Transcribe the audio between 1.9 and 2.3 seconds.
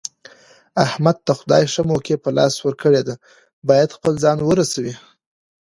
موقع په